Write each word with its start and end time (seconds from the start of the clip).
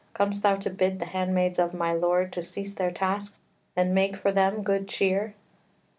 Com'st 0.15 0.41
thou 0.41 0.55
to 0.55 0.71
bid 0.71 0.97
the 0.97 1.05
handmaids 1.05 1.59
of 1.59 1.75
my 1.75 1.93
lord 1.93 2.33
To 2.33 2.41
cease 2.41 2.73
their 2.73 2.89
tasks, 2.89 3.39
and 3.75 3.93
make 3.93 4.15
for 4.17 4.31
them 4.31 4.63
good 4.63 4.87
cheer? 4.87 5.35